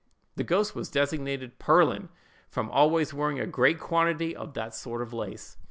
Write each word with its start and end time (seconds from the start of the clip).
"The 0.35 0.43
ghost 0.43 0.73
was 0.73 0.89
designated 0.89 1.59
'Pearlin,' 1.59 2.09
from 2.49 2.71
always 2.71 3.13
wearing 3.13 3.39
a 3.39 3.45
great 3.45 3.79
quantity 3.79 4.35
of 4.35 4.55
that 4.55 4.73
sort 4.73 5.03
of 5.03 5.13
lace. 5.13 5.57